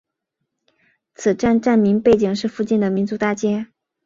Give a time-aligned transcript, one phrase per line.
[1.13, 3.67] 此站站名背景是附近的民族大街。